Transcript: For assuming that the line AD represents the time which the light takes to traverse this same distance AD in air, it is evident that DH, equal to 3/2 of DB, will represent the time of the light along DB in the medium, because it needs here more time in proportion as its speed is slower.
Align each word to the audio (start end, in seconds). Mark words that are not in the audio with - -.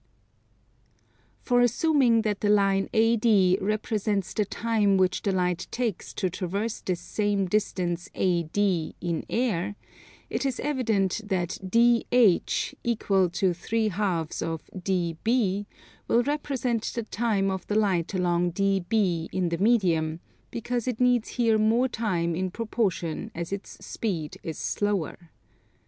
For 1.43 1.61
assuming 1.61 2.23
that 2.23 2.41
the 2.41 2.49
line 2.49 2.89
AD 2.91 3.61
represents 3.61 4.33
the 4.33 4.45
time 4.45 4.97
which 4.97 5.21
the 5.21 5.31
light 5.31 5.67
takes 5.69 6.11
to 6.15 6.27
traverse 6.27 6.81
this 6.81 6.99
same 6.99 7.45
distance 7.45 8.09
AD 8.15 8.57
in 8.57 9.23
air, 9.29 9.75
it 10.27 10.43
is 10.43 10.59
evident 10.61 11.21
that 11.23 11.59
DH, 11.63 12.73
equal 12.83 13.29
to 13.29 13.51
3/2 13.53 14.41
of 14.41 14.71
DB, 14.75 15.67
will 16.07 16.23
represent 16.23 16.81
the 16.95 17.03
time 17.03 17.51
of 17.51 17.67
the 17.67 17.75
light 17.75 18.15
along 18.15 18.53
DB 18.53 19.29
in 19.31 19.49
the 19.49 19.59
medium, 19.59 20.19
because 20.49 20.87
it 20.87 20.99
needs 20.99 21.27
here 21.37 21.59
more 21.59 21.87
time 21.87 22.33
in 22.35 22.49
proportion 22.49 23.29
as 23.35 23.53
its 23.53 23.85
speed 23.85 24.39
is 24.41 24.57
slower. 24.57 25.29